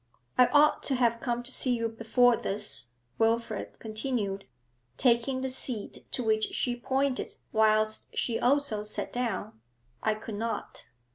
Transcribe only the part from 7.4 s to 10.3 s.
whilst she also sat down. 'I